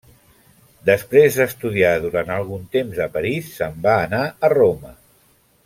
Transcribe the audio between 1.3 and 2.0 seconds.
d'estudiar